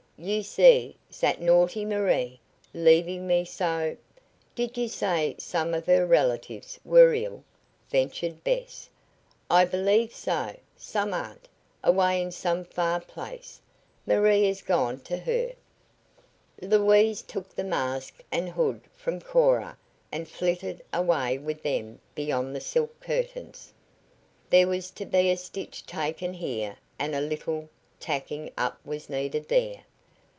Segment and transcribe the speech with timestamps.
[0.23, 2.39] "You see, zat naughty Marie,
[2.75, 3.97] leaving me so"
[4.55, 7.43] "Did you say some of her relatives were ill?"
[7.89, 8.87] ventured Bess.
[9.49, 10.55] "I believe so.
[10.77, 11.47] Some aunt,
[11.83, 13.61] away in some far place.
[14.05, 15.53] Marie is gone to her."
[16.61, 19.75] Louise took the mask and hood from Cora
[20.11, 23.73] and flitted away with them beyond the silk curtains.
[24.51, 29.47] There was to be a stitch taken here, and a little, tacking up was needed
[29.47, 29.83] there.